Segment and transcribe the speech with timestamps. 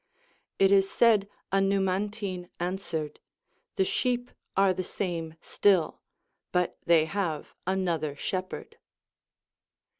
[0.57, 3.19] It is said a Numantine answered,
[3.75, 6.01] The sheep are the same still,
[6.51, 8.77] but they have another shep herd.